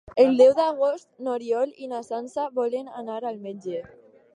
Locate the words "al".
3.33-3.43